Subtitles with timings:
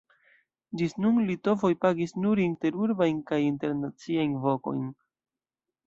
[0.79, 4.85] Ĝis nun litovoj pagis nur interurbajn kaj internaciajn vokojn.